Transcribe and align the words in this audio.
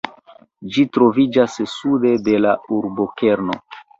Ĝi 0.77 0.85
troviĝas 0.97 1.59
sude 1.73 2.13
de 2.29 2.41
la 2.47 2.57
urbokerno. 2.79 3.61